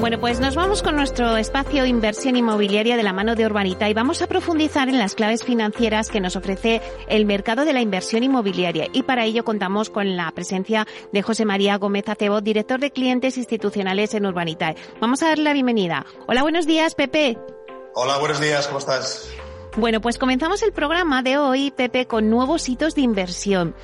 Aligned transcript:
Bueno, 0.00 0.20
pues 0.20 0.38
nos 0.38 0.54
vamos 0.54 0.84
con 0.84 0.94
nuestro 0.94 1.36
espacio 1.36 1.84
inversión 1.84 2.36
inmobiliaria 2.36 2.96
de 2.96 3.02
la 3.02 3.12
mano 3.12 3.34
de 3.34 3.44
Urbanita 3.44 3.88
y 3.90 3.94
vamos 3.94 4.22
a 4.22 4.28
profundizar 4.28 4.88
en 4.88 4.96
las 4.96 5.16
claves 5.16 5.42
financieras 5.42 6.08
que 6.08 6.20
nos 6.20 6.36
ofrece 6.36 6.80
el 7.08 7.26
mercado 7.26 7.64
de 7.64 7.72
la 7.72 7.80
inversión 7.80 8.22
inmobiliaria. 8.22 8.86
Y 8.92 9.02
para 9.02 9.24
ello 9.24 9.44
contamos 9.44 9.90
con 9.90 10.16
la 10.16 10.30
presencia 10.30 10.86
de 11.12 11.22
José 11.22 11.44
María 11.44 11.76
Gómez 11.78 12.08
Acebo, 12.08 12.40
director 12.40 12.78
de 12.78 12.92
clientes 12.92 13.38
institucionales 13.38 14.14
en 14.14 14.24
Urbanita. 14.24 14.76
Vamos 15.00 15.20
a 15.24 15.28
darle 15.30 15.44
la 15.44 15.52
bienvenida. 15.52 16.06
Hola, 16.28 16.42
buenos 16.42 16.64
días, 16.64 16.94
Pepe. 16.94 17.36
Hola, 17.94 18.18
buenos 18.18 18.40
días, 18.40 18.68
¿cómo 18.68 18.78
estás? 18.78 19.28
Bueno, 19.76 20.00
pues 20.00 20.18
comenzamos 20.18 20.62
el 20.62 20.72
programa 20.72 21.22
de 21.22 21.38
hoy, 21.38 21.70
Pepe, 21.70 22.06
con 22.06 22.30
nuevos 22.30 22.68
hitos 22.68 22.94
de 22.94 23.02
inversión. 23.02 23.74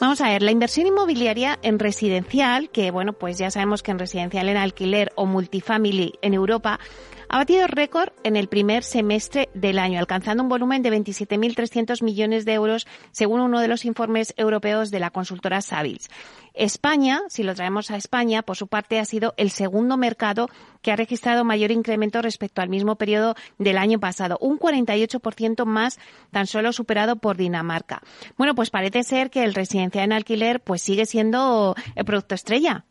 Vamos 0.00 0.20
a 0.20 0.28
ver, 0.28 0.42
la 0.42 0.50
inversión 0.50 0.86
inmobiliaria 0.86 1.58
en 1.62 1.78
residencial, 1.78 2.68
que 2.70 2.90
bueno, 2.90 3.12
pues 3.12 3.38
ya 3.38 3.50
sabemos 3.50 3.82
que 3.82 3.92
en 3.92 3.98
residencial 3.98 4.48
en 4.48 4.56
alquiler 4.56 5.12
o 5.14 5.24
multifamily 5.24 6.18
en 6.20 6.34
Europa 6.34 6.80
ha 7.28 7.38
batido 7.38 7.66
récord 7.66 8.10
en 8.22 8.36
el 8.36 8.48
primer 8.48 8.82
semestre 8.82 9.48
del 9.54 9.78
año, 9.78 9.98
alcanzando 9.98 10.42
un 10.42 10.48
volumen 10.48 10.82
de 10.82 10.90
27.300 10.90 12.02
millones 12.02 12.44
de 12.44 12.54
euros, 12.54 12.86
según 13.12 13.40
uno 13.40 13.60
de 13.60 13.68
los 13.68 13.84
informes 13.84 14.34
europeos 14.36 14.90
de 14.90 15.00
la 15.00 15.10
consultora 15.10 15.60
Savills. 15.60 16.08
España, 16.54 17.22
si 17.28 17.42
lo 17.42 17.54
traemos 17.54 17.90
a 17.90 17.96
España, 17.96 18.42
por 18.42 18.56
su 18.56 18.68
parte 18.68 19.00
ha 19.00 19.04
sido 19.04 19.34
el 19.36 19.50
segundo 19.50 19.96
mercado 19.96 20.48
que 20.82 20.92
ha 20.92 20.96
registrado 20.96 21.44
mayor 21.44 21.72
incremento 21.72 22.22
respecto 22.22 22.62
al 22.62 22.68
mismo 22.68 22.96
periodo 22.96 23.34
del 23.58 23.76
año 23.76 23.98
pasado, 23.98 24.38
un 24.40 24.58
48% 24.58 25.64
más, 25.64 25.98
tan 26.30 26.46
solo 26.46 26.72
superado 26.72 27.16
por 27.16 27.36
Dinamarca. 27.36 28.02
Bueno, 28.36 28.54
pues 28.54 28.70
parece 28.70 29.02
ser 29.02 29.30
que 29.30 29.42
el 29.42 29.54
residencial 29.54 30.04
en 30.04 30.12
alquiler 30.12 30.60
pues 30.60 30.82
sigue 30.82 31.06
siendo 31.06 31.74
el 31.96 32.04
producto 32.04 32.36
estrella. 32.36 32.84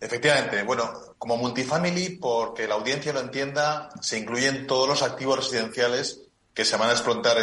Efectivamente, 0.00 0.62
bueno, 0.62 0.90
como 1.18 1.36
multifamily, 1.36 2.16
porque 2.16 2.66
la 2.66 2.74
audiencia 2.74 3.12
lo 3.12 3.20
entienda, 3.20 3.90
se 4.00 4.18
incluyen 4.18 4.66
todos 4.66 4.88
los 4.88 5.02
activos 5.02 5.38
residenciales 5.38 6.22
que 6.54 6.64
se 6.64 6.76
van 6.76 6.88
a 6.88 6.92
explotar 6.92 7.36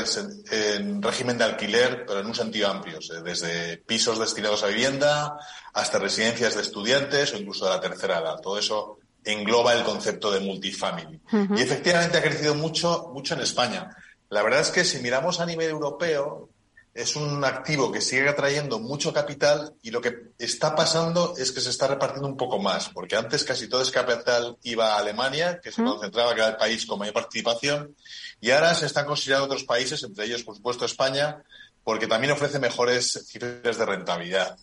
en, 0.51 1.01
régimen 1.01 1.37
de 1.37 1.43
alquiler, 1.43 2.05
pero 2.05 2.19
en 2.19 2.25
un 2.25 2.35
sentido 2.35 2.69
amplio, 2.69 2.99
desde 3.23 3.77
pisos 3.77 4.19
destinados 4.19 4.63
a 4.63 4.67
vivienda 4.67 5.37
hasta 5.73 5.99
residencias 5.99 6.55
de 6.55 6.61
estudiantes 6.61 7.33
o 7.33 7.37
incluso 7.37 7.65
de 7.65 7.71
la 7.71 7.79
tercera 7.79 8.19
edad. 8.19 8.39
Todo 8.41 8.57
eso 8.57 8.97
engloba 9.23 9.73
el 9.73 9.83
concepto 9.83 10.31
de 10.31 10.39
multifamily. 10.39 11.21
Y 11.55 11.61
efectivamente 11.61 12.17
ha 12.17 12.23
crecido 12.23 12.55
mucho, 12.55 13.11
mucho 13.13 13.35
en 13.35 13.41
España. 13.41 13.95
La 14.29 14.41
verdad 14.41 14.61
es 14.61 14.71
que 14.71 14.83
si 14.83 14.99
miramos 14.99 15.39
a 15.39 15.45
nivel 15.45 15.69
europeo, 15.69 16.49
es 16.97 17.15
un 17.15 17.45
activo 17.45 17.91
que 17.91 18.01
sigue 18.01 18.27
atrayendo 18.27 18.79
mucho 18.79 19.13
capital 19.13 19.75
y 19.83 19.91
lo 19.91 20.01
que 20.01 20.31
está 20.39 20.75
pasando 20.75 21.35
es 21.37 21.51
que 21.51 21.61
se 21.61 21.69
está 21.69 21.85
repartiendo 21.85 22.27
un 22.27 22.37
poco 22.37 22.57
más, 22.57 22.89
porque 22.89 23.15
antes 23.15 23.43
casi 23.43 23.69
todo 23.69 23.83
ese 23.83 23.91
capital 23.91 24.57
iba 24.63 24.95
a 24.95 24.97
Alemania, 24.97 25.61
que 25.61 25.71
se 25.71 25.83
concentraba, 25.83 26.33
que 26.33 26.41
era 26.41 26.49
el 26.49 26.57
país 26.57 26.87
con 26.87 26.97
mayor 26.97 27.13
participación, 27.13 27.95
y 28.41 28.49
ahora 28.49 28.73
se 28.73 28.87
están 28.87 29.05
considerando 29.05 29.45
otros 29.45 29.63
países, 29.63 30.01
entre 30.01 30.25
ellos, 30.25 30.41
por 30.41 30.55
supuesto, 30.55 30.85
España, 30.85 31.43
porque 31.83 32.07
también 32.07 32.33
ofrece 32.33 32.57
mejores 32.57 33.27
cifras 33.27 33.77
de 33.77 33.85
rentabilidad. 33.85 34.57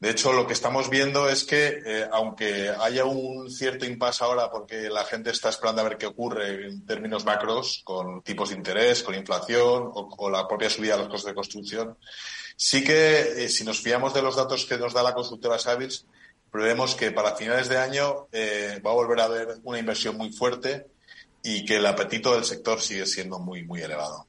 De 0.00 0.10
hecho, 0.10 0.32
lo 0.32 0.46
que 0.46 0.52
estamos 0.52 0.88
viendo 0.90 1.28
es 1.28 1.42
que, 1.42 1.82
eh, 1.84 2.08
aunque 2.12 2.68
haya 2.68 3.04
un 3.04 3.50
cierto 3.50 3.84
impasse 3.84 4.22
ahora 4.22 4.48
porque 4.48 4.88
la 4.88 5.04
gente 5.04 5.30
está 5.30 5.48
esperando 5.48 5.80
a 5.80 5.88
ver 5.88 5.98
qué 5.98 6.06
ocurre 6.06 6.68
en 6.68 6.86
términos 6.86 7.24
macros, 7.24 7.80
con 7.82 8.22
tipos 8.22 8.50
de 8.50 8.56
interés, 8.56 9.02
con 9.02 9.16
inflación 9.16 9.90
o, 9.92 10.30
la 10.30 10.46
propia 10.46 10.70
subida 10.70 10.92
de 10.92 11.00
los 11.00 11.08
costos 11.08 11.30
de 11.30 11.34
construcción, 11.34 11.98
sí 12.54 12.84
que, 12.84 13.44
eh, 13.44 13.48
si 13.48 13.64
nos 13.64 13.80
fiamos 13.80 14.14
de 14.14 14.22
los 14.22 14.36
datos 14.36 14.66
que 14.66 14.78
nos 14.78 14.92
da 14.92 15.02
la 15.02 15.14
consultora 15.14 15.58
Savills, 15.58 16.06
prevemos 16.52 16.94
que 16.94 17.10
para 17.10 17.34
finales 17.34 17.68
de 17.68 17.78
año 17.78 18.28
eh, 18.30 18.80
va 18.86 18.92
a 18.92 18.94
volver 18.94 19.20
a 19.20 19.24
haber 19.24 19.48
una 19.64 19.80
inversión 19.80 20.16
muy 20.16 20.30
fuerte 20.30 20.86
y 21.42 21.64
que 21.64 21.76
el 21.76 21.86
apetito 21.86 22.34
del 22.34 22.44
sector 22.44 22.80
sigue 22.80 23.04
siendo 23.04 23.40
muy, 23.40 23.64
muy 23.64 23.82
elevado. 23.82 24.27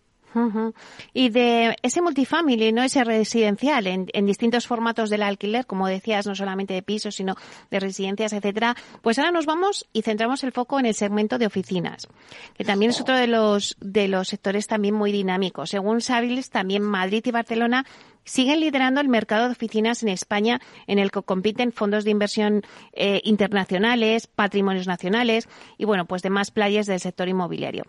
Y 1.14 1.30
de 1.30 1.76
ese 1.82 2.02
multifamily, 2.02 2.72
no 2.72 2.84
ese 2.84 3.04
residencial, 3.04 3.88
en, 3.88 4.26
distintos 4.26 4.68
formatos 4.68 5.10
del 5.10 5.24
alquiler, 5.24 5.66
como 5.66 5.88
decías, 5.88 6.28
no 6.28 6.36
solamente 6.36 6.74
de 6.74 6.84
pisos, 6.84 7.16
sino 7.16 7.36
de 7.72 7.80
residencias, 7.80 8.34
etcétera, 8.34 8.76
pues 9.02 9.18
ahora 9.18 9.32
nos 9.32 9.46
vamos 9.46 9.88
y 9.94 10.04
centramos 10.04 10.44
el 10.44 10.52
foco 10.52 10.80
en 10.80 10.86
el 10.86 10.94
segmento 10.94 11.38
de 11.38 11.48
oficinas, 11.48 12.08
que 12.56 12.64
también 12.64 12.92
es 12.92 13.02
otro 13.02 13.16
de 13.16 13.28
los, 13.28 13.76
de 13.80 14.08
los 14.08 14.28
sectores 14.28 14.68
también 14.68 14.94
muy 14.94 15.12
dinámicos. 15.12 15.72
Según 15.72 16.02
Savills, 16.02 16.50
también 16.50 16.84
Madrid 16.84 17.24
y 17.26 17.32
Barcelona 17.32 17.86
siguen 18.30 18.60
liderando 18.60 19.02
el 19.02 19.08
mercado 19.08 19.46
de 19.46 19.54
oficinas 19.54 20.04
en 20.04 20.10
España, 20.10 20.62
en 20.86 21.00
el 21.00 21.10
que 21.10 21.24
compiten 21.24 21.72
fondos 21.72 22.04
de 22.04 22.12
inversión 22.12 22.62
eh, 22.94 23.22
internacionales, 23.24 24.28
patrimonios 24.28 24.86
nacionales 24.86 25.50
y, 25.78 25.86
bueno, 25.86 26.06
pues 26.06 26.22
demás 26.22 26.52
playas 26.52 26.86
del 26.86 27.00
sector 27.00 27.28
inmobiliario. 27.28 27.84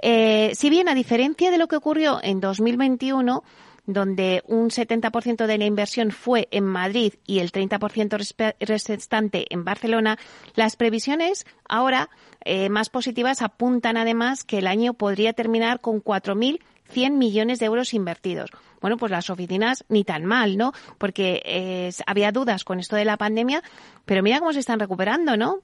Eh, 0.00 0.52
si 0.54 0.70
bien, 0.70 0.88
a 0.88 0.94
diferencia 0.94 1.50
de 1.50 1.58
lo 1.58 1.66
que 1.66 1.76
ocurrió 1.76 2.20
en 2.22 2.40
2021, 2.40 3.42
donde 3.86 4.44
un 4.46 4.70
70% 4.70 5.46
de 5.46 5.58
la 5.58 5.64
inversión 5.64 6.12
fue 6.12 6.46
en 6.52 6.64
Madrid 6.64 7.14
y 7.26 7.40
el 7.40 7.50
30% 7.50 8.54
restante 8.60 9.46
en 9.50 9.64
Barcelona, 9.64 10.18
las 10.54 10.76
previsiones 10.76 11.46
ahora 11.68 12.10
eh, 12.44 12.68
más 12.68 12.90
positivas 12.90 13.42
apuntan 13.42 13.96
además 13.96 14.44
que 14.44 14.58
el 14.58 14.68
año 14.68 14.94
podría 14.94 15.32
terminar 15.32 15.80
con 15.80 16.02
4.100 16.02 17.10
millones 17.12 17.58
de 17.58 17.66
euros 17.66 17.92
invertidos, 17.92 18.50
bueno, 18.80 18.96
pues 18.96 19.10
las 19.10 19.30
oficinas 19.30 19.84
ni 19.88 20.04
tan 20.04 20.24
mal, 20.24 20.56
¿no? 20.56 20.72
Porque 20.98 21.42
eh, 21.44 21.92
había 22.06 22.32
dudas 22.32 22.64
con 22.64 22.80
esto 22.80 22.96
de 22.96 23.04
la 23.04 23.16
pandemia, 23.16 23.62
pero 24.04 24.22
mira 24.22 24.38
cómo 24.38 24.52
se 24.52 24.60
están 24.60 24.80
recuperando, 24.80 25.36
¿no? 25.36 25.60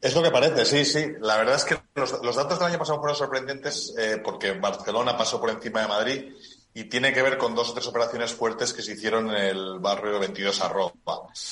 Es 0.00 0.14
lo 0.14 0.22
que 0.22 0.30
parece, 0.30 0.66
sí, 0.66 0.84
sí. 0.84 1.12
La 1.20 1.38
verdad 1.38 1.54
es 1.54 1.64
que 1.64 1.78
los, 1.94 2.36
datos 2.36 2.58
del 2.58 2.68
año 2.68 2.78
pasado 2.78 2.98
fueron 2.98 3.16
sorprendentes 3.16 3.94
eh, 3.98 4.20
porque 4.22 4.52
Barcelona 4.52 5.16
pasó 5.16 5.40
por 5.40 5.48
encima 5.48 5.80
de 5.80 5.88
Madrid 5.88 6.32
y 6.74 6.84
tiene 6.84 7.12
que 7.12 7.22
ver 7.22 7.38
con 7.38 7.54
dos 7.54 7.70
o 7.70 7.72
tres 7.72 7.86
operaciones 7.86 8.34
fuertes 8.34 8.74
que 8.74 8.82
se 8.82 8.92
hicieron 8.92 9.30
en 9.30 9.44
el 9.44 9.78
barrio 9.78 10.18
22 10.18 10.60
Arroba. 10.60 10.92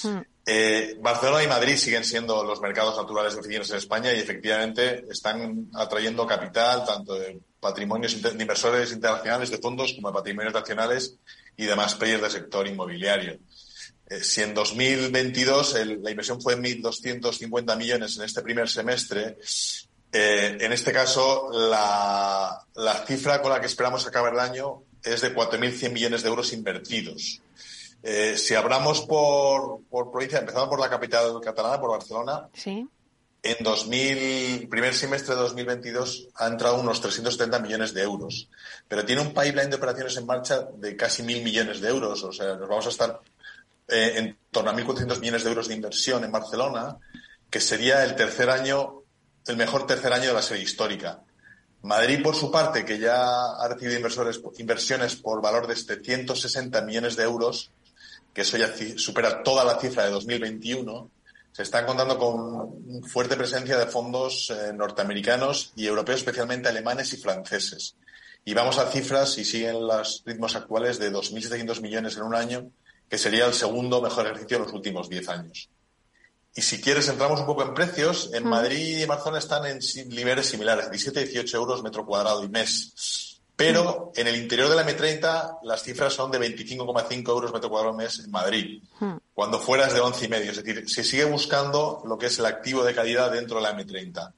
Hmm. 0.02 0.18
Eh, 0.44 0.98
Barcelona 1.00 1.44
y 1.44 1.46
Madrid 1.46 1.76
siguen 1.76 2.04
siendo 2.04 2.44
los 2.44 2.60
mercados 2.60 2.96
naturales 2.96 3.32
de 3.32 3.40
oficinas 3.40 3.70
en 3.70 3.76
España 3.76 4.12
y 4.12 4.18
efectivamente 4.18 5.06
están 5.08 5.70
atrayendo 5.74 6.26
capital 6.26 6.84
tanto 6.84 7.14
de 7.14 7.40
patrimonios 7.62 8.20
de 8.20 8.42
inversores 8.42 8.90
internacionales 8.90 9.48
de 9.48 9.58
fondos 9.58 9.92
como 9.92 10.08
de 10.08 10.14
patrimonios 10.14 10.52
nacionales 10.52 11.14
y 11.56 11.64
demás 11.64 11.94
players 11.94 12.22
del 12.22 12.30
sector 12.32 12.66
inmobiliario. 12.66 13.38
Eh, 14.08 14.24
si 14.24 14.42
en 14.42 14.52
2022 14.52 15.76
la 16.00 16.10
inversión 16.10 16.42
fue 16.42 16.56
1.250 16.56 17.76
millones 17.76 18.16
en 18.16 18.24
este 18.24 18.42
primer 18.42 18.68
semestre, 18.68 19.38
eh, 20.12 20.58
en 20.60 20.72
este 20.72 20.92
caso 20.92 21.50
la, 21.52 22.66
la 22.74 23.06
cifra 23.06 23.40
con 23.40 23.52
la 23.52 23.60
que 23.60 23.68
esperamos 23.68 24.04
acabar 24.08 24.32
el 24.32 24.40
año 24.40 24.82
es 25.04 25.20
de 25.20 25.32
4.100 25.32 25.92
millones 25.92 26.22
de 26.24 26.28
euros 26.30 26.52
invertidos. 26.52 27.42
Eh, 28.02 28.36
si 28.36 28.56
hablamos 28.56 29.02
por, 29.02 29.82
por 29.88 30.10
provincia, 30.10 30.40
empezando 30.40 30.68
por 30.68 30.80
la 30.80 30.90
capital 30.90 31.40
catalana, 31.40 31.80
por 31.80 31.90
Barcelona. 31.90 32.48
En 33.42 33.64
2000, 33.64 34.68
primer 34.68 34.94
semestre 34.94 35.34
de 35.34 35.40
2022 35.40 36.28
ha 36.36 36.46
entrado 36.46 36.80
unos 36.80 37.00
370 37.00 37.58
millones 37.58 37.92
de 37.92 38.02
euros, 38.02 38.48
pero 38.86 39.04
tiene 39.04 39.20
un 39.20 39.34
pipeline 39.34 39.68
de 39.68 39.76
operaciones 39.76 40.16
en 40.16 40.26
marcha 40.26 40.68
de 40.76 40.96
casi 40.96 41.24
mil 41.24 41.42
millones 41.42 41.80
de 41.80 41.88
euros, 41.88 42.22
o 42.22 42.32
sea, 42.32 42.54
nos 42.54 42.68
vamos 42.68 42.86
a 42.86 42.90
estar 42.90 43.20
eh, 43.88 44.12
en 44.16 44.38
torno 44.50 44.70
a 44.70 44.76
1.400 44.76 45.18
millones 45.18 45.42
de 45.42 45.50
euros 45.50 45.66
de 45.66 45.74
inversión 45.74 46.22
en 46.22 46.30
Barcelona, 46.30 46.98
que 47.50 47.60
sería 47.60 48.04
el 48.04 48.14
tercer 48.14 48.48
año, 48.48 49.02
el 49.46 49.56
mejor 49.56 49.86
tercer 49.88 50.12
año 50.12 50.28
de 50.28 50.34
la 50.34 50.42
serie 50.42 50.62
histórica. 50.62 51.20
Madrid, 51.82 52.22
por 52.22 52.36
su 52.36 52.52
parte, 52.52 52.84
que 52.84 53.00
ya 53.00 53.26
ha 53.58 53.68
recibido 53.68 53.96
inversores, 53.96 54.40
inversiones 54.58 55.16
por 55.16 55.42
valor 55.42 55.66
de 55.66 55.74
760 55.74 56.80
millones 56.82 57.16
de 57.16 57.24
euros, 57.24 57.72
que 58.32 58.42
eso 58.42 58.56
ya 58.56 58.72
supera 58.96 59.42
toda 59.42 59.64
la 59.64 59.80
cifra 59.80 60.04
de 60.04 60.12
2021, 60.12 61.10
se 61.52 61.62
están 61.62 61.84
contando 61.84 62.18
con 62.18 63.02
fuerte 63.04 63.36
presencia 63.36 63.76
de 63.76 63.86
fondos 63.86 64.50
eh, 64.50 64.72
norteamericanos 64.72 65.72
y 65.76 65.86
europeos, 65.86 66.20
especialmente 66.20 66.68
alemanes 66.68 67.12
y 67.12 67.18
franceses. 67.18 67.94
Y 68.44 68.54
vamos 68.54 68.78
a 68.78 68.90
cifras, 68.90 69.36
y 69.38 69.44
siguen 69.44 69.86
los 69.86 70.22
ritmos 70.24 70.56
actuales, 70.56 70.98
de 70.98 71.12
2.700 71.12 71.80
millones 71.80 72.16
en 72.16 72.22
un 72.22 72.34
año, 72.34 72.70
que 73.08 73.18
sería 73.18 73.46
el 73.46 73.52
segundo 73.52 74.00
mejor 74.00 74.26
ejercicio 74.26 74.58
de 74.58 74.64
los 74.64 74.72
últimos 74.72 75.08
10 75.08 75.28
años. 75.28 75.68
Y 76.54 76.62
si 76.62 76.80
quieres, 76.80 77.08
entramos 77.08 77.40
un 77.40 77.46
poco 77.46 77.62
en 77.62 77.74
precios. 77.74 78.30
En 78.32 78.46
Madrid 78.46 78.98
y 78.98 79.04
Barcelona 79.04 79.38
están 79.38 79.66
en 79.66 79.78
niveles 80.08 80.46
similares, 80.46 80.90
17 80.90 81.20
y 81.20 81.24
18 81.24 81.56
euros 81.56 81.82
metro 81.82 82.04
cuadrado 82.04 82.42
y 82.44 82.48
mes. 82.48 83.31
Pero 83.62 84.12
en 84.16 84.26
el 84.26 84.34
interior 84.36 84.68
de 84.68 84.74
la 84.74 84.84
M30 84.84 85.60
las 85.62 85.84
cifras 85.84 86.12
son 86.12 86.32
de 86.32 86.40
25,5 86.40 87.28
euros 87.28 87.52
metro 87.52 87.70
cuadrado 87.70 87.94
mes 87.94 88.18
en 88.18 88.30
Madrid, 88.30 88.82
hmm. 88.98 89.12
cuando 89.32 89.60
fuera 89.60 89.86
es 89.86 89.94
de 89.94 90.00
11,5. 90.00 90.34
Es 90.34 90.56
decir, 90.64 90.90
se 90.90 91.04
sigue 91.04 91.24
buscando 91.26 92.02
lo 92.04 92.18
que 92.18 92.26
es 92.26 92.38
el 92.40 92.46
activo 92.46 92.82
de 92.82 92.92
calidad 92.92 93.30
dentro 93.30 93.58
de 93.58 93.62
la 93.62 93.76
M30. 93.76 94.32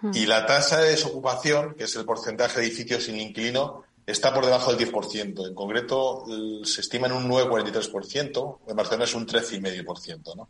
Hmm. 0.00 0.12
Y 0.14 0.24
la 0.24 0.46
tasa 0.46 0.80
de 0.80 0.90
desocupación, 0.90 1.74
que 1.74 1.84
es 1.84 1.94
el 1.96 2.06
porcentaje 2.06 2.60
de 2.60 2.66
edificios 2.66 3.04
sin 3.04 3.20
inquilino, 3.20 3.84
está 4.06 4.32
por 4.32 4.46
debajo 4.46 4.74
del 4.74 4.90
10%. 4.90 5.48
En 5.48 5.54
concreto, 5.54 6.24
se 6.64 6.80
estima 6.80 7.08
en 7.08 7.12
un 7.12 7.28
9,43%, 7.28 8.58
en 8.68 8.76
Barcelona 8.76 9.04
es 9.04 9.14
un 9.14 9.26
13,5%. 9.26 10.34
¿no? 10.34 10.48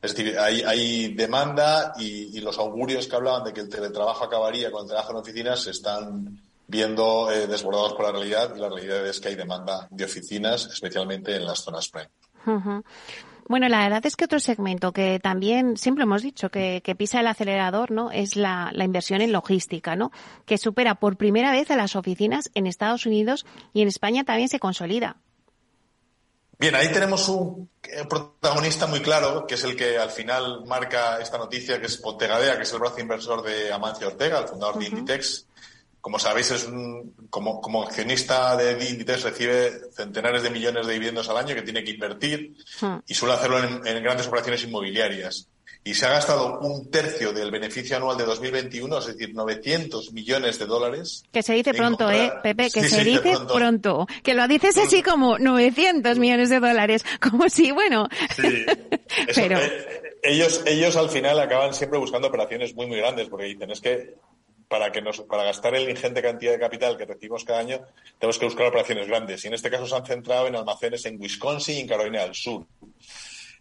Es 0.00 0.16
decir, 0.16 0.38
hay, 0.38 1.12
demanda 1.12 1.92
y, 1.98 2.38
y, 2.38 2.40
los 2.40 2.58
augurios 2.58 3.06
que 3.06 3.16
hablaban 3.16 3.44
de 3.44 3.52
que 3.52 3.60
el 3.60 3.68
teletrabajo 3.68 4.24
acabaría 4.24 4.72
con 4.72 4.84
el 4.84 4.88
trabajo 4.88 5.12
en 5.12 5.18
oficinas 5.18 5.62
se 5.62 5.72
están 5.72 6.40
viendo 6.70 7.30
eh, 7.30 7.46
desbordados 7.48 7.94
por 7.94 8.06
la 8.06 8.12
realidad 8.12 8.54
y 8.54 8.60
la 8.60 8.68
realidad 8.68 9.06
es 9.06 9.20
que 9.20 9.28
hay 9.28 9.34
demanda 9.34 9.88
de 9.90 10.04
oficinas, 10.04 10.66
especialmente 10.66 11.34
en 11.34 11.44
las 11.44 11.58
zonas 11.58 11.88
prime. 11.88 12.08
Bueno, 13.48 13.68
la 13.68 13.82
verdad 13.82 14.06
es 14.06 14.14
que 14.14 14.26
otro 14.26 14.38
segmento 14.38 14.92
que 14.92 15.18
también 15.18 15.76
siempre 15.76 16.04
hemos 16.04 16.22
dicho 16.22 16.50
que, 16.50 16.80
pisa 16.96 17.18
el 17.18 17.26
acelerador, 17.26 17.90
¿no? 17.90 18.12
Es 18.12 18.36
la, 18.36 18.70
inversión 18.78 19.20
en 19.20 19.32
logística, 19.32 19.96
¿no? 19.96 20.12
Que 20.46 20.56
supera 20.56 20.94
por 20.94 21.16
primera 21.16 21.50
vez 21.50 21.70
a 21.72 21.76
las 21.76 21.96
oficinas 21.96 22.50
en 22.54 22.68
Estados 22.68 23.06
Unidos 23.06 23.44
y 23.72 23.82
en 23.82 23.88
España 23.88 24.22
también 24.22 24.48
se 24.48 24.60
consolida. 24.60 25.16
Bien, 26.60 26.76
ahí 26.76 26.92
tenemos 26.92 27.28
un 27.28 27.68
eh, 27.82 28.04
protagonista 28.08 28.86
muy 28.86 29.00
claro, 29.00 29.46
que 29.46 29.54
es 29.54 29.64
el 29.64 29.74
que 29.74 29.98
al 29.98 30.10
final 30.10 30.64
marca 30.66 31.18
esta 31.18 31.38
noticia, 31.38 31.80
que 31.80 31.86
es 31.86 31.96
Pontegadea, 31.96 32.56
que 32.56 32.62
es 32.62 32.72
el 32.72 32.78
brazo 32.78 33.00
inversor 33.00 33.42
de 33.42 33.72
Amancio 33.72 34.06
Ortega, 34.06 34.38
el 34.38 34.46
fundador 34.46 34.78
de 34.78 34.86
Inditex, 34.86 35.46
como 36.00 36.18
sabéis, 36.18 36.50
es 36.50 36.66
un, 36.66 37.14
como, 37.28 37.60
como 37.60 37.82
accionista 37.82 38.56
de 38.56 38.72
Inditex 38.88 39.22
recibe 39.22 39.72
centenares 39.94 40.42
de 40.42 40.50
millones 40.50 40.86
de 40.86 40.92
dividendos 40.94 41.28
al 41.28 41.36
año 41.36 41.54
que 41.54 41.62
tiene 41.62 41.84
que 41.84 41.90
invertir 41.92 42.54
hmm. 42.80 42.96
y 43.06 43.14
suele 43.14 43.34
hacerlo 43.34 43.58
en, 43.62 44.02
grandes 44.02 44.26
operaciones 44.26 44.64
inmobiliarias. 44.64 45.48
Y 45.82 45.94
se 45.94 46.04
ha 46.04 46.10
gastado 46.10 46.58
un 46.60 46.90
tercio 46.90 47.32
del 47.32 47.50
beneficio 47.50 47.96
anual 47.96 48.18
de 48.18 48.24
2021, 48.24 48.98
es 48.98 49.06
decir, 49.06 49.34
900 49.34 50.12
millones 50.12 50.58
de 50.58 50.66
dólares. 50.66 51.22
Que 51.32 51.42
se 51.42 51.54
dice 51.54 51.72
pronto, 51.72 52.10
¿eh, 52.10 52.30
Pepe? 52.42 52.70
Que 52.70 52.86
se, 52.86 53.02
dice 53.02 53.34
pronto. 53.50 54.06
Que 54.22 54.34
lo 54.34 54.46
dices 54.46 54.76
así 54.76 55.02
como 55.02 55.38
900 55.38 56.18
millones 56.18 56.50
de 56.50 56.60
dólares. 56.60 57.02
Como 57.18 57.48
si, 57.48 57.70
bueno. 57.70 58.08
Sí. 58.36 58.66
Pero... 59.34 59.58
Eh, 59.58 60.10
ellos, 60.22 60.62
ellos 60.66 60.96
al 60.96 61.08
final 61.08 61.40
acaban 61.40 61.72
siempre 61.72 61.98
buscando 61.98 62.28
operaciones 62.28 62.74
muy, 62.74 62.86
muy 62.86 62.98
grandes 62.98 63.28
porque 63.28 63.46
dicen, 63.46 63.70
es 63.70 63.80
que 63.80 64.16
para 64.70 64.92
que 64.92 65.02
nos, 65.02 65.20
para 65.22 65.42
gastar 65.42 65.74
el 65.74 65.90
ingente 65.90 66.22
cantidad 66.22 66.52
de 66.52 66.60
capital 66.60 66.96
que 66.96 67.04
recibimos 67.04 67.44
cada 67.44 67.58
año, 67.58 67.80
tenemos 68.20 68.38
que 68.38 68.44
buscar 68.44 68.68
operaciones 68.68 69.08
grandes. 69.08 69.44
Y 69.44 69.48
en 69.48 69.54
este 69.54 69.68
caso 69.68 69.84
se 69.84 69.96
han 69.96 70.06
centrado 70.06 70.46
en 70.46 70.54
almacenes 70.54 71.04
en 71.06 71.20
Wisconsin 71.20 71.76
y 71.76 71.80
en 71.80 71.88
Carolina 71.88 72.22
del 72.22 72.36
Sur. 72.36 72.64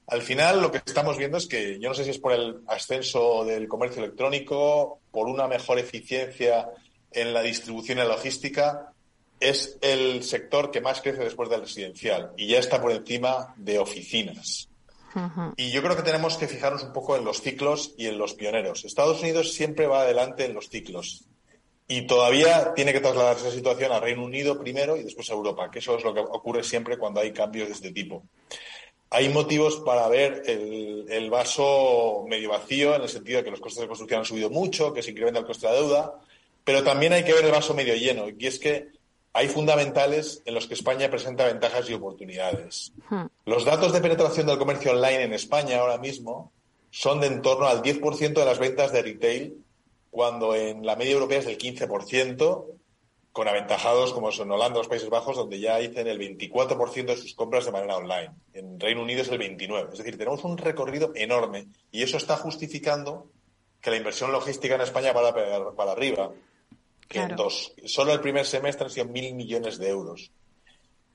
Al 0.05 0.21
final, 0.21 0.61
lo 0.61 0.71
que 0.71 0.77
estamos 0.77 1.17
viendo 1.17 1.39
es 1.39 1.47
que 1.47 1.79
yo 1.79 1.89
no 1.89 1.95
sé 1.95 2.03
si 2.03 2.11
es 2.11 2.19
por 2.19 2.33
el 2.33 2.57
ascenso 2.67 3.43
del 3.43 3.67
comercio 3.67 4.03
electrónico, 4.03 4.99
por 5.09 5.27
una 5.27 5.47
mejor 5.47 5.79
eficiencia 5.79 6.69
en 7.11 7.33
la 7.33 7.41
distribución 7.41 7.97
y 7.97 8.01
la 8.01 8.07
logística, 8.09 8.93
es 9.39 9.79
el 9.81 10.21
sector 10.21 10.69
que 10.69 10.79
más 10.79 11.01
crece 11.01 11.23
después 11.23 11.49
del 11.49 11.61
residencial 11.61 12.33
y 12.37 12.49
ya 12.49 12.59
está 12.59 12.79
por 12.79 12.91
encima 12.91 13.55
de 13.57 13.79
oficinas. 13.79 14.69
Y 15.57 15.71
yo 15.71 15.81
creo 15.81 15.95
que 15.95 16.03
tenemos 16.03 16.37
que 16.37 16.47
fijarnos 16.47 16.83
un 16.83 16.93
poco 16.93 17.15
en 17.15 17.25
los 17.25 17.41
ciclos 17.41 17.93
y 17.97 18.07
en 18.07 18.17
los 18.17 18.33
pioneros. 18.33 18.85
Estados 18.85 19.21
Unidos 19.21 19.53
siempre 19.53 19.87
va 19.87 20.01
adelante 20.01 20.45
en 20.45 20.53
los 20.53 20.69
ciclos. 20.69 21.25
Y 21.87 22.03
todavía 22.03 22.73
tiene 22.75 22.93
que 22.93 22.99
trasladarse 22.99 23.47
esa 23.47 23.55
situación 23.55 23.91
a 23.91 23.99
Reino 23.99 24.23
Unido 24.23 24.59
primero 24.59 24.95
y 24.95 25.03
después 25.03 25.29
a 25.29 25.33
Europa, 25.33 25.71
que 25.71 25.79
eso 25.79 25.97
es 25.97 26.03
lo 26.03 26.13
que 26.13 26.19
ocurre 26.19 26.63
siempre 26.63 26.97
cuando 26.97 27.19
hay 27.19 27.31
cambios 27.31 27.67
de 27.67 27.73
este 27.73 27.91
tipo. 27.91 28.23
Hay 29.09 29.29
motivos 29.29 29.77
para 29.77 30.07
ver 30.07 30.43
el, 30.45 31.07
el 31.09 31.31
vaso 31.31 32.25
medio 32.27 32.51
vacío, 32.51 32.93
en 32.93 33.01
el 33.01 33.09
sentido 33.09 33.39
de 33.39 33.45
que 33.45 33.51
los 33.51 33.59
costes 33.59 33.81
de 33.81 33.87
construcción 33.87 34.19
han 34.19 34.25
subido 34.25 34.51
mucho, 34.51 34.93
que 34.93 35.01
se 35.01 35.09
incrementa 35.09 35.39
el 35.39 35.47
coste 35.47 35.65
de 35.65 35.73
la 35.73 35.79
deuda, 35.79 36.13
pero 36.63 36.83
también 36.83 37.13
hay 37.13 37.23
que 37.23 37.33
ver 37.33 37.45
el 37.45 37.51
vaso 37.51 37.73
medio 37.73 37.95
lleno, 37.95 38.25
y 38.37 38.45
es 38.45 38.59
que 38.59 38.98
hay 39.33 39.47
fundamentales 39.47 40.41
en 40.45 40.55
los 40.55 40.67
que 40.67 40.73
España 40.73 41.09
presenta 41.09 41.45
ventajas 41.45 41.89
y 41.89 41.93
oportunidades. 41.93 42.93
Hmm. 43.09 43.25
Los 43.45 43.65
datos 43.65 43.93
de 43.93 44.01
penetración 44.01 44.47
del 44.47 44.57
comercio 44.57 44.91
online 44.91 45.23
en 45.23 45.33
España 45.33 45.79
ahora 45.79 45.97
mismo 45.97 46.51
son 46.91 47.21
de 47.21 47.27
en 47.27 47.41
torno 47.41 47.67
al 47.67 47.81
10% 47.81 48.33
de 48.33 48.45
las 48.45 48.59
ventas 48.59 48.91
de 48.91 49.03
retail, 49.03 49.63
cuando 50.09 50.55
en 50.55 50.85
la 50.85 50.95
media 50.95 51.13
europea 51.13 51.39
es 51.39 51.45
del 51.45 51.57
15%, 51.57 52.65
con 53.31 53.47
aventajados 53.47 54.11
como 54.11 54.31
son 54.31 54.51
Holanda 54.51 54.79
o 54.79 54.81
los 54.81 54.87
Países 54.87 55.09
Bajos, 55.09 55.37
donde 55.37 55.59
ya 55.59 55.77
dicen 55.77 56.07
el 56.07 56.19
24% 56.19 57.05
de 57.05 57.17
sus 57.17 57.35
compras 57.35 57.65
de 57.65 57.71
manera 57.71 57.97
online. 57.97 58.31
En 58.53 58.79
Reino 58.79 59.03
Unido 59.03 59.21
es 59.21 59.29
el 59.29 59.39
29%. 59.39 59.91
Es 59.91 59.99
decir, 59.99 60.17
tenemos 60.17 60.43
un 60.43 60.57
recorrido 60.57 61.11
enorme 61.13 61.67
y 61.91 62.01
eso 62.01 62.17
está 62.17 62.35
justificando 62.37 63.27
que 63.79 63.91
la 63.91 63.97
inversión 63.97 64.31
logística 64.31 64.75
en 64.75 64.81
España 64.81 65.13
vaya 65.13 65.33
para, 65.33 65.71
para 65.71 65.91
arriba 65.91 66.31
que 67.09 67.27
dos, 67.35 67.73
solo 67.85 68.13
el 68.13 68.21
primer 68.21 68.45
semestre 68.45 68.85
han 68.85 68.91
sido 68.91 69.07
mil 69.07 69.33
millones 69.33 69.79
de 69.79 69.89
euros. 69.89 70.31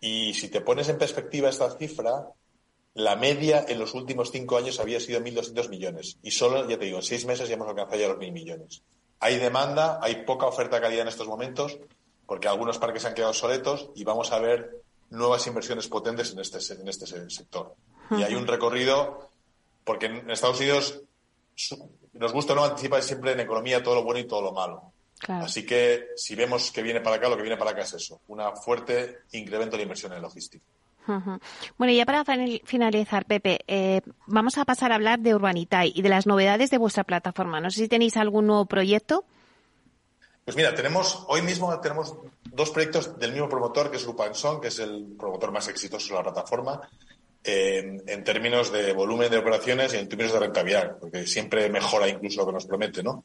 Y 0.01 0.35
si 0.35 0.49
te 0.49 0.61
pones 0.61 0.89
en 0.89 0.99
perspectiva 0.99 1.49
esta 1.49 1.71
cifra, 1.79 2.27
la 2.95 3.17
media 3.17 3.65
en 3.67 3.79
los 3.79 3.95
últimos 3.95 4.31
cinco 4.31 4.57
años 4.57 4.81
había 4.81 5.01
sido 5.01 5.21
1.200 5.21 5.69
millones. 5.69 6.19
Y 6.23 6.33
solo, 6.33 6.69
ya 6.69 6.79
te 6.79 6.85
digo, 6.85 6.99
en 6.99 7.05
seis 7.05 7.25
meses 7.27 7.49
ya 7.49 7.55
hemos 7.55 7.69
alcanzado 7.69 8.01
ya 8.01 8.09
los 8.09 8.19
mil 8.19 8.33
millones. 8.33 8.83
Hay 9.21 9.39
demanda, 9.39 9.99
hay 10.03 10.25
poca 10.25 10.47
oferta 10.47 10.77
de 10.77 10.83
calidad 10.83 11.03
en 11.03 11.09
estos 11.09 11.29
momentos, 11.29 11.79
porque 12.27 12.49
algunos 12.49 12.79
parques 12.79 13.05
han 13.05 13.15
quedado 13.15 13.33
soletos 13.33 13.91
y 13.95 14.05
vamos 14.05 14.33
a 14.33 14.39
ver 14.39 14.83
nuevas 15.11 15.47
inversiones 15.47 15.89
potentes 15.89 16.33
en 16.33 16.41
este, 16.41 16.59
en 16.75 16.89
este 16.89 17.07
sector. 17.31 17.75
Y 18.11 18.23
hay 18.23 18.35
un 18.35 18.47
recorrido, 18.47 19.31
porque 19.85 20.07
en 20.07 20.31
Estados 20.31 20.59
Unidos 20.59 21.03
nos 22.13 22.33
gusta 22.33 22.55
no 22.55 22.65
anticipar 22.65 23.03
siempre 23.03 23.33
en 23.33 23.41
economía 23.41 23.83
todo 23.83 23.97
lo 23.97 24.05
bueno 24.05 24.21
y 24.21 24.27
todo 24.27 24.43
lo 24.43 24.53
malo. 24.53 24.94
Así 25.29 25.65
que 25.65 26.09
si 26.17 26.35
vemos 26.35 26.71
que 26.71 26.83
viene 26.83 27.01
para 27.01 27.17
acá, 27.17 27.29
lo 27.29 27.37
que 27.37 27.43
viene 27.43 27.57
para 27.57 27.71
acá 27.71 27.83
es 27.83 27.95
eso, 27.95 28.21
un 28.29 28.41
fuerte 28.63 29.21
incremento 29.33 29.77
de 29.77 29.83
inversión 29.83 30.13
en 30.13 30.23
logística. 30.23 30.65
Bueno, 31.77 31.93
ya 31.93 32.07
para 32.07 32.25
finalizar, 32.65 33.27
Pepe, 33.27 33.61
eh, 33.67 34.01
vamos 34.27 34.57
a 34.57 34.65
pasar 34.65 34.93
a 34.93 34.95
hablar 34.95 35.21
de 35.21 35.35
Urbanitay 35.35 35.93
y 35.95 36.03
de 36.03 36.09
las 36.09 36.27
novedades 36.27 36.71
de 36.71 36.79
vuestra 36.79 37.05
plataforma. 37.05 37.61
No 37.61 37.71
sé 37.71 37.81
si 37.81 37.89
tenéis 37.89 38.17
algún 38.17 38.47
nuevo 38.47 38.65
proyecto. 38.67 39.25
Pues 40.45 40.57
mira, 40.57 40.75
tenemos 40.75 41.25
hoy 41.29 41.43
mismo 41.43 41.79
tenemos 41.81 42.15
dos 42.45 42.71
proyectos 42.71 43.19
del 43.19 43.33
mismo 43.33 43.49
promotor, 43.49 43.91
que 43.91 43.97
es 43.97 44.05
Lupanson, 44.05 44.61
que 44.61 44.69
es 44.69 44.79
el 44.79 45.15
promotor 45.19 45.53
más 45.53 45.69
exitoso 45.69 46.09
de 46.09 46.15
la 46.15 46.23
plataforma, 46.23 46.81
en 47.43 48.25
términos 48.25 48.73
de 48.73 48.93
volumen 48.93 49.31
de 49.31 49.39
operaciones 49.39 49.93
y 49.93 49.99
en 49.99 50.09
términos 50.09 50.33
de 50.33 50.41
rentabilidad, 50.41 50.99
porque 50.99 51.27
siempre 51.27 51.69
mejora 51.69 52.09
incluso 52.09 52.41
lo 52.41 52.47
que 52.47 52.53
nos 52.53 52.67
promete, 52.67 53.03
¿no? 53.03 53.25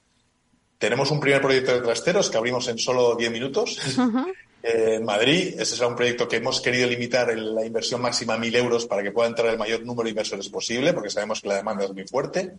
Tenemos 0.80 1.12
un 1.12 1.20
primer 1.20 1.42
proyecto 1.42 1.74
de 1.74 1.82
trasteros 1.82 2.30
que 2.30 2.38
abrimos 2.38 2.68
en 2.70 2.80
solo 2.80 3.16
10 3.16 3.32
minutos. 3.32 3.78
Eh, 4.62 4.96
en 4.96 5.06
Madrid, 5.06 5.56
ese 5.60 5.76
será 5.76 5.88
un 5.88 5.96
proyecto 5.96 6.28
que 6.28 6.38
hemos 6.38 6.60
querido 6.60 6.88
limitar 6.88 7.30
en 7.32 7.56
la 7.56 7.66
inversión 7.66 8.02
máxima 8.02 8.34
a 8.34 8.38
1.000 8.38 8.56
euros 8.56 8.86
para 8.86 9.04
que 9.04 9.12
pueda 9.12 9.30
entrar 9.30 9.50
el 9.50 9.58
mayor 9.58 9.86
número 9.86 10.06
de 10.06 10.10
inversores 10.10 10.50
posible, 10.50 10.94
porque 10.94 11.10
sabemos 11.10 11.42
que 11.42 11.50
la 11.50 11.56
demanda 11.56 11.86
es 11.86 11.94
muy 11.94 12.08
fuerte. 12.08 12.54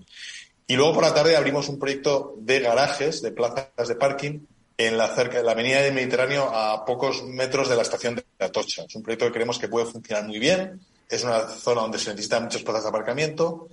Y 0.67 0.77
luego 0.77 0.95
por 0.95 1.03
la 1.03 1.15
tarde 1.15 1.37
abrimos 1.37 1.69
un 1.69 1.79
proyecto 1.79 2.35
de 2.39 2.61
garajes, 2.61 3.23
de 3.23 3.33
plazas 3.33 3.89
de 3.89 3.97
parking, 3.97 4.41
en 4.77 4.97
la, 4.97 5.15
cerca, 5.15 5.43
la 5.43 5.53
avenida 5.53 5.83
del 5.83 5.93
Mediterráneo 5.95 6.45
a 6.45 6.85
pocos 6.85 7.23
metros 7.25 7.69
de 7.69 7.77
la 7.77 7.83
estación 7.83 8.15
de 8.15 8.25
Atocha. 8.39 8.85
Es 8.85 8.95
un 8.97 9.03
proyecto 9.03 9.27
que 9.27 9.33
creemos 9.33 9.59
que 9.59 9.69
puede 9.69 9.85
funcionar 9.85 10.27
muy 10.27 10.39
bien. 10.39 10.81
Es 11.09 11.25
una 11.25 11.41
zona 11.41 11.83
donde 11.83 11.99
se 11.99 12.11
necesitan 12.11 12.45
muchas 12.45 12.63
plazas 12.63 12.85
de 12.85 12.89
aparcamiento 12.89 13.69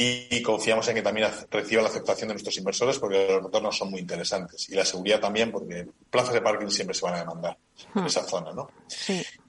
y 0.00 0.40
confiamos 0.42 0.86
en 0.86 0.94
que 0.94 1.02
también 1.02 1.28
reciba 1.50 1.82
la 1.82 1.88
aceptación 1.88 2.28
de 2.28 2.34
nuestros 2.34 2.56
inversores 2.56 3.00
porque 3.00 3.26
los 3.28 3.42
retornos 3.42 3.76
son 3.76 3.90
muy 3.90 3.98
interesantes 3.98 4.68
y 4.68 4.76
la 4.76 4.84
seguridad 4.84 5.18
también 5.18 5.50
porque 5.50 5.88
plazas 6.08 6.34
de 6.34 6.40
parking 6.40 6.68
siempre 6.68 6.94
se 6.94 7.04
van 7.04 7.14
a 7.14 7.18
demandar 7.18 7.58
en 7.96 8.02
hmm. 8.02 8.06
esa 8.06 8.22
zona, 8.22 8.52
¿no? 8.52 8.70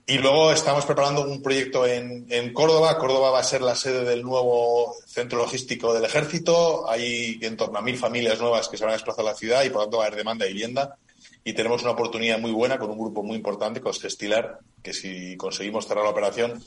Y 0.07 0.17
luego 0.17 0.51
estamos 0.51 0.87
preparando 0.87 1.21
un 1.21 1.43
proyecto 1.43 1.85
en, 1.85 2.25
en, 2.29 2.51
Córdoba. 2.51 2.97
Córdoba 2.97 3.29
va 3.29 3.41
a 3.41 3.43
ser 3.43 3.61
la 3.61 3.75
sede 3.75 4.03
del 4.03 4.23
nuevo 4.23 4.95
centro 5.05 5.37
logístico 5.37 5.93
del 5.93 6.05
ejército. 6.05 6.89
Hay 6.89 7.37
en 7.43 7.55
torno 7.55 7.77
a 7.77 7.83
mil 7.83 7.95
familias 7.95 8.41
nuevas 8.41 8.67
que 8.67 8.77
se 8.77 8.85
van 8.85 8.93
a 8.93 8.95
desplazar 8.95 9.23
a 9.25 9.29
la 9.29 9.35
ciudad 9.35 9.63
y 9.63 9.69
por 9.69 9.81
lo 9.81 9.83
tanto 9.83 9.97
va 9.97 10.05
a 10.05 10.07
haber 10.07 10.17
demanda 10.17 10.45
de 10.45 10.53
vivienda. 10.53 10.97
Y 11.43 11.53
tenemos 11.53 11.83
una 11.83 11.91
oportunidad 11.91 12.39
muy 12.39 12.51
buena 12.51 12.79
con 12.79 12.89
un 12.89 12.97
grupo 12.97 13.21
muy 13.21 13.35
importante, 13.35 13.81
con 13.81 13.93
Gestilar, 13.93 14.57
que 14.81 14.93
si 14.93 15.37
conseguimos 15.37 15.87
cerrar 15.87 16.05
la 16.05 16.09
operación, 16.09 16.59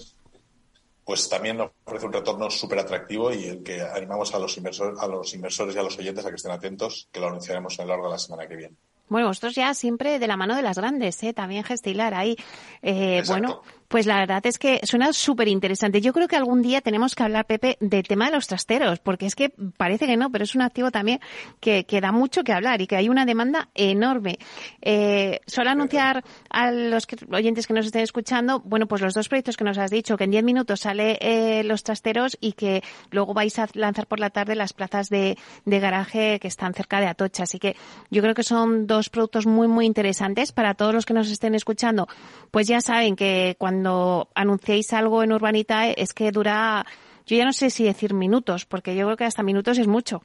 pues 1.05 1.29
también 1.29 1.57
nos 1.57 1.71
ofrece 1.85 2.07
un 2.07 2.13
retorno 2.13 2.51
súper 2.51 2.79
atractivo 2.79 3.33
y 3.33 3.45
el 3.45 3.63
que 3.63 3.83
animamos 3.83 4.35
a 4.35 4.39
los, 4.39 4.57
inversores, 4.57 4.99
a 5.01 5.07
los 5.07 5.35
inversores 5.35 5.75
y 5.75 5.79
a 5.79 5.83
los 5.83 5.99
oyentes 5.99 6.25
a 6.25 6.29
que 6.29 6.37
estén 6.37 6.53
atentos, 6.53 7.09
que 7.11 7.21
lo 7.21 7.29
anunciaremos 7.29 7.79
a 7.79 7.83
lo 7.83 7.89
largo 7.89 8.07
de 8.07 8.13
la 8.13 8.19
semana 8.19 8.47
que 8.47 8.57
viene. 8.57 8.77
Bueno, 9.09 9.29
vosotros 9.29 9.55
ya 9.55 9.75
siempre 9.75 10.19
de 10.19 10.27
la 10.27 10.39
mano 10.39 10.57
de 10.57 10.63
las 10.63 10.79
grandes, 10.79 11.23
¿eh? 11.23 11.35
también 11.35 11.65
Gestilar 11.65 12.15
ahí. 12.15 12.35
Eh, 12.81 13.23
bueno, 13.27 13.63
Pues 13.93 14.07
la 14.07 14.17
verdad 14.17 14.41
es 14.47 14.59
que 14.59 14.81
suena 14.85 15.13
súper 15.13 15.49
interesante. 15.49 16.01
Yo 16.01 16.15
creo 16.15 16.27
que 16.27 16.35
algún 16.35 16.63
día 16.63 16.81
tenemos 16.81 17.15
que 17.15 17.25
hablar, 17.25 17.45
Pepe, 17.45 17.77
del 17.79 18.05
tema 18.05 18.25
de 18.25 18.33
los 18.33 18.47
trasteros, 18.47 19.01
porque 19.01 19.27
es 19.27 19.35
que 19.35 19.53
parece 19.77 20.07
que 20.07 20.17
no, 20.17 20.33
pero 20.33 20.45
es 20.45 20.55
un 20.55 20.63
activo 20.63 20.91
también 20.91 21.21
que, 21.61 21.85
que 21.85 22.01
da 22.01 22.11
mucho 22.11 22.43
que 22.43 22.55
hablar 22.55 22.81
y 22.81 22.87
que 22.87 22.97
hay 22.97 23.11
una 23.11 23.27
demanda 23.27 23.69
enorme. 23.75 24.39
Eh, 24.81 25.41
solo 25.47 25.69
anunciar 25.69 26.25
a 26.49 26.71
los 26.71 27.07
oyentes 27.31 27.67
que 27.67 27.75
nos 27.75 27.85
estén 27.85 28.01
escuchando, 28.01 28.61
bueno, 28.61 28.87
pues 28.87 29.03
los 29.03 29.13
dos 29.13 29.29
proyectos 29.29 29.59
que 29.59 29.65
nos 29.65 29.77
has 29.77 29.91
dicho, 29.91 30.17
que 30.17 30.25
en 30.25 30.31
10 30.31 30.43
minutos 30.43 30.81
sale 30.81 31.19
eh, 31.21 31.63
los 31.63 31.83
trasteros 31.83 32.39
y 32.41 32.55
que 32.55 32.83
luego 33.11 33.35
vais 33.35 33.59
a 33.59 33.69
lanzar 33.75 34.07
por 34.07 34.21
la 34.21 34.31
tarde 34.31 34.55
las 34.55 34.73
plazas 34.73 35.11
de, 35.11 35.37
de 35.67 35.81
garaje 35.81 36.39
que 36.41 36.49
están 36.49 36.73
cerca 36.73 36.99
de 36.99 37.09
Atocha. 37.09 37.43
Así 37.43 37.59
que 37.59 37.77
yo 38.11 38.23
creo 38.23 38.35
que 38.35 38.43
son 38.43 38.87
dos 38.87 39.11
productos 39.11 39.45
muy, 39.45 39.69
muy 39.69 39.85
interesantes 39.85 40.51
para 40.53 40.73
todos 40.73 40.95
los 40.95 41.05
que 41.05 41.13
nos 41.13 41.31
estén 41.31 41.55
escuchando. 41.55 42.09
Pues 42.51 42.67
ya 42.67 42.81
saben 42.81 43.17
que 43.17 43.55
cuando 43.59 43.82
cuando 43.83 44.29
anunciéis 44.37 44.93
algo 44.93 45.25
en 45.25 45.33
Urbanitae 45.33 45.97
es 45.99 46.15
que 46.15 46.31
dura, 46.31 46.87
yo 47.27 47.37
ya 47.37 47.45
no 47.45 47.53
sé 47.53 47.69
si 47.69 47.83
decir 47.83 48.15
minutos, 48.15 48.65
porque 48.65 48.95
yo 48.95 49.07
creo 49.07 49.17
que 49.17 49.25
hasta 49.25 49.43
minutos 49.43 49.77
es 49.77 49.89
mucho. 49.89 50.23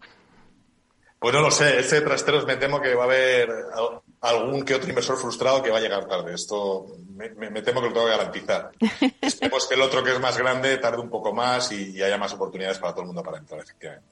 Pues 1.17 1.33
no 1.33 1.41
lo 1.41 1.49
sé, 1.49 1.79
este 1.79 2.01
trasteros 2.01 2.45
me 2.45 2.57
temo 2.57 2.79
que 2.79 2.93
va 2.93 3.05
a 3.05 3.07
haber 3.07 3.49
algún 4.21 4.63
que 4.63 4.75
otro 4.75 4.87
inversor 4.87 5.17
frustrado 5.17 5.63
que 5.63 5.71
va 5.71 5.79
a 5.79 5.81
llegar 5.81 6.05
tarde. 6.05 6.35
Esto 6.35 6.85
me, 7.15 7.29
temo 7.63 7.81
que 7.81 7.87
lo 7.87 7.93
tengo 7.93 8.05
que 8.05 8.11
garantizar. 8.11 8.69
Esperemos 9.21 9.65
que 9.65 9.73
el 9.73 9.81
otro 9.81 10.03
que 10.03 10.11
es 10.11 10.19
más 10.19 10.37
grande 10.37 10.77
tarde 10.77 11.01
un 11.01 11.09
poco 11.09 11.33
más 11.33 11.71
y, 11.71 11.99
haya 11.99 12.19
más 12.19 12.33
oportunidades 12.33 12.77
para 12.77 12.93
todo 12.93 13.01
el 13.01 13.07
mundo 13.07 13.23
para 13.23 13.39
entrar, 13.39 13.59
efectivamente. 13.59 14.05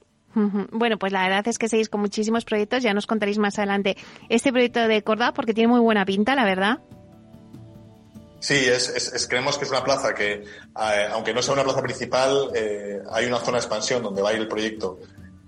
Bueno, 0.72 0.98
pues 0.98 1.12
la 1.12 1.22
verdad 1.22 1.46
es 1.46 1.56
que 1.56 1.68
seguís 1.68 1.88
con 1.88 2.00
muchísimos 2.00 2.44
proyectos. 2.44 2.82
Ya 2.82 2.92
nos 2.92 3.06
contaréis 3.06 3.38
más 3.38 3.58
adelante 3.58 3.96
este 4.28 4.50
proyecto 4.50 4.88
de 4.88 5.02
Corda 5.02 5.32
porque 5.32 5.54
tiene 5.54 5.68
muy 5.68 5.80
buena 5.80 6.04
pinta, 6.04 6.34
la 6.34 6.44
verdad. 6.44 6.80
Sí, 8.38 8.54
es, 8.54 9.26
creemos 9.28 9.58
que 9.58 9.64
es 9.64 9.70
una 9.70 9.82
plaza 9.82 10.14
que, 10.14 10.32
eh, 10.32 11.08
aunque 11.10 11.32
no 11.32 11.42
sea 11.42 11.54
una 11.54 11.64
plaza 11.64 11.82
principal, 11.82 12.50
eh, 12.54 13.00
hay 13.10 13.26
una 13.26 13.38
zona 13.38 13.52
de 13.52 13.58
expansión 13.58 14.02
donde 14.02 14.22
va 14.22 14.30
a 14.30 14.32
ir 14.34 14.40
el 14.40 14.48
proyecto, 14.48 15.00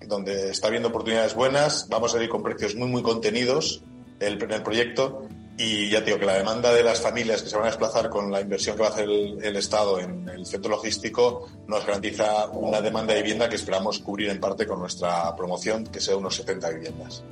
donde 0.07 0.49
está 0.49 0.69
viendo 0.69 0.89
oportunidades 0.89 1.35
buenas, 1.35 1.87
vamos 1.87 2.15
a 2.15 2.23
ir 2.23 2.29
con 2.29 2.41
precios 2.41 2.75
muy, 2.75 2.87
muy 2.87 3.03
contenidos 3.03 3.83
el, 4.19 4.41
el 4.41 4.63
proyecto 4.63 5.27
y 5.59 5.89
ya 5.89 5.99
digo 5.99 6.17
que 6.17 6.25
la 6.25 6.35
demanda 6.35 6.73
de 6.73 6.83
las 6.83 7.01
familias 7.01 7.43
que 7.43 7.49
se 7.49 7.55
van 7.57 7.65
a 7.65 7.67
desplazar 7.67 8.09
con 8.09 8.31
la 8.31 8.39
inversión 8.39 8.77
que 8.77 8.81
va 8.81 8.87
a 8.87 8.91
hacer 8.91 9.09
el, 9.09 9.55
Estado 9.57 9.99
en 9.99 10.29
el 10.29 10.45
centro 10.45 10.71
logístico 10.71 11.49
nos 11.67 11.85
garantiza 11.85 12.47
una 12.47 12.79
demanda 12.79 13.13
de 13.13 13.21
vivienda 13.21 13.49
que 13.49 13.57
esperamos 13.57 13.99
cubrir 13.99 14.29
en 14.29 14.39
parte 14.39 14.65
con 14.65 14.79
nuestra 14.79 15.35
promoción, 15.35 15.83
que 15.83 15.99
sea 15.99 16.15
unos 16.15 16.35
70 16.37 16.69
viviendas. 16.69 17.25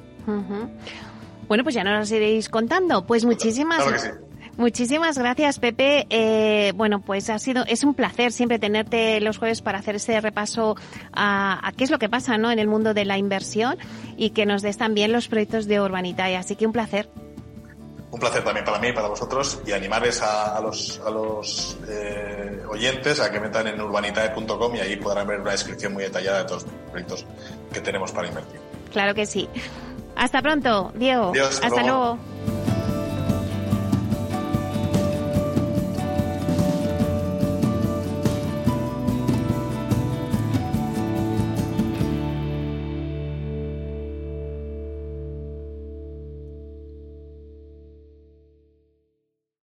Bueno, 1.47 1.63
pues 1.63 1.73
ya 1.73 1.85
nos 1.85 2.11
iréis 2.11 2.49
contando. 2.49 3.05
Pues 3.07 3.23
muchísimas 3.23 3.87
gracias. 3.87 4.15
Muchísimas 4.57 5.19
gracias, 5.19 5.59
Pepe. 5.59 6.07
Eh, 6.09 6.73
bueno, 6.75 6.99
pues 6.99 7.29
ha 7.29 7.37
sido, 7.37 7.63
es 7.67 7.83
un 7.83 7.93
placer 7.93 8.31
siempre 8.31 8.57
tenerte 8.57 9.21
los 9.21 9.37
jueves 9.37 9.61
para 9.61 9.77
hacer 9.77 9.95
ese 9.95 10.19
repaso 10.19 10.75
a, 11.13 11.71
qué 11.77 11.83
es 11.83 11.91
lo 11.91 11.99
que 11.99 12.09
pasa, 12.09 12.39
¿no? 12.39 12.51
En 12.51 12.57
el 12.57 12.67
mundo 12.67 12.95
de 12.95 13.05
la 13.05 13.19
inversión 13.19 13.77
y 14.17 14.31
que 14.31 14.47
nos 14.47 14.63
des 14.63 14.77
también 14.77 15.11
los 15.11 15.27
proyectos 15.27 15.67
de 15.67 15.79
Urbanitae. 15.79 16.35
Así 16.35 16.55
que 16.55 16.65
un 16.65 16.73
placer. 16.73 17.07
Un 18.09 18.19
placer 18.19 18.43
también 18.43 18.65
para 18.65 18.79
mí 18.79 18.87
y 18.87 18.93
para 18.93 19.09
vosotros 19.09 19.61
y 19.67 19.73
animarles 19.73 20.23
a, 20.23 20.59
los, 20.59 20.99
a 21.05 21.11
los 21.11 21.77
eh, 21.87 22.63
oyentes 22.67 23.19
a 23.19 23.31
que 23.31 23.39
metan 23.39 23.67
en 23.67 23.79
urbanitae.com 23.79 24.75
y 24.75 24.79
ahí 24.79 24.95
podrán 24.95 25.27
ver 25.27 25.39
una 25.39 25.51
descripción 25.51 25.93
muy 25.93 26.03
detallada 26.03 26.39
de 26.39 26.45
todos 26.45 26.63
los 26.63 26.71
proyectos 26.89 27.25
que 27.71 27.81
tenemos 27.81 28.11
para 28.11 28.27
invertir. 28.27 28.59
Claro 28.91 29.13
que 29.13 29.27
sí. 29.27 29.47
Hasta 30.15 30.41
pronto, 30.41 30.91
Diego. 30.95 31.31
hasta 31.61 31.83
luego. 31.83 32.17